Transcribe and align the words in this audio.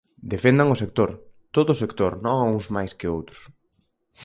Defendan 0.33 0.67
o 0.75 0.79
sector, 0.83 1.09
todo 1.55 1.69
o 1.71 1.79
sector, 1.83 2.11
non 2.25 2.35
a 2.39 2.45
uns 2.55 2.65
máis 2.75 2.91
que 2.97 3.05
a 3.07 3.13
outros. 3.17 3.39